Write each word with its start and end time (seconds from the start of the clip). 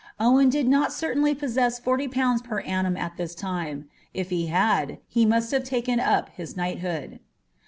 Owen 0.19 0.49
did 0.49 0.67
nol 0.67 0.85
ceitaiidy 0.87 1.37
possess 1.37 1.79
^■■n 1.79 2.11
pounds 2.11 2.41
per 2.41 2.61
annum 2.61 2.97
at 2.97 3.17
this 3.17 3.35
tmie: 3.35 3.83
if 4.15 4.31
he 4.31 4.47
had, 4.47 4.97
he 5.07 5.27
must 5.27 5.51
have 5.51 5.63
taken 5.63 5.99
up 5.99 6.35
^Bia 6.39 6.57
knighthood. 6.57 7.19